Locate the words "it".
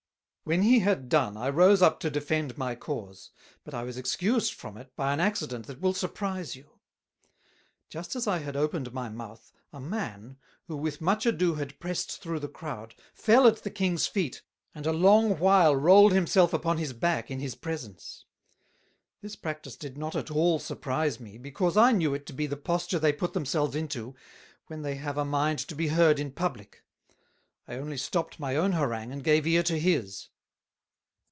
4.75-4.93, 22.13-22.25